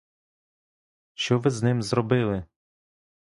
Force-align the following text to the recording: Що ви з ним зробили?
Що 1.13 1.39
ви 1.39 1.49
з 1.51 1.63
ним 1.63 1.81
зробили? 1.83 2.45